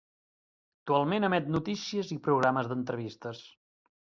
[0.83, 3.45] Actualment emet noticies i programes d'entrevistes.